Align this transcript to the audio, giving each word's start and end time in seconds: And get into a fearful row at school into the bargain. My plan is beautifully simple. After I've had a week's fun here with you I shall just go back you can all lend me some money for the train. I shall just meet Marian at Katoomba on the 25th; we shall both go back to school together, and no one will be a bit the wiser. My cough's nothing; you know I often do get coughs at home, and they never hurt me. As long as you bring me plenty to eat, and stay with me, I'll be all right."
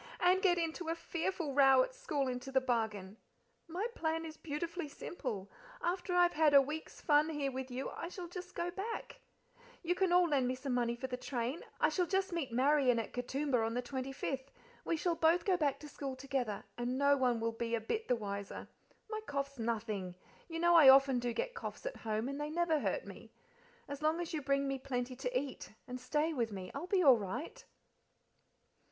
And 0.19 0.41
get 0.41 0.57
into 0.57 0.89
a 0.89 0.95
fearful 0.95 1.53
row 1.53 1.83
at 1.83 1.93
school 1.93 2.27
into 2.27 2.51
the 2.51 2.59
bargain. 2.59 3.17
My 3.67 3.85
plan 3.93 4.25
is 4.25 4.35
beautifully 4.35 4.87
simple. 4.89 5.47
After 5.79 6.15
I've 6.15 6.33
had 6.33 6.55
a 6.55 6.59
week's 6.59 6.99
fun 6.99 7.29
here 7.29 7.51
with 7.51 7.69
you 7.69 7.91
I 7.91 8.09
shall 8.09 8.27
just 8.27 8.55
go 8.55 8.71
back 8.71 9.21
you 9.83 9.93
can 9.93 10.11
all 10.11 10.27
lend 10.27 10.47
me 10.47 10.55
some 10.55 10.73
money 10.73 10.95
for 10.95 11.05
the 11.05 11.17
train. 11.17 11.61
I 11.79 11.89
shall 11.89 12.07
just 12.07 12.33
meet 12.33 12.51
Marian 12.51 12.97
at 12.97 13.13
Katoomba 13.13 13.63
on 13.63 13.75
the 13.75 13.83
25th; 13.83 14.47
we 14.83 14.97
shall 14.97 15.13
both 15.13 15.45
go 15.45 15.55
back 15.55 15.79
to 15.81 15.87
school 15.87 16.15
together, 16.15 16.63
and 16.79 16.97
no 16.97 17.15
one 17.15 17.39
will 17.39 17.51
be 17.51 17.75
a 17.75 17.79
bit 17.79 18.07
the 18.07 18.15
wiser. 18.15 18.67
My 19.07 19.21
cough's 19.27 19.59
nothing; 19.59 20.15
you 20.49 20.57
know 20.57 20.73
I 20.73 20.89
often 20.89 21.19
do 21.19 21.31
get 21.31 21.53
coughs 21.53 21.85
at 21.85 21.97
home, 21.97 22.27
and 22.27 22.41
they 22.41 22.49
never 22.49 22.79
hurt 22.79 23.05
me. 23.05 23.33
As 23.87 24.01
long 24.01 24.19
as 24.19 24.33
you 24.33 24.41
bring 24.41 24.67
me 24.67 24.79
plenty 24.79 25.15
to 25.17 25.39
eat, 25.39 25.69
and 25.87 25.99
stay 25.99 26.33
with 26.33 26.51
me, 26.51 26.71
I'll 26.73 26.87
be 26.87 27.03
all 27.03 27.19
right." 27.19 27.63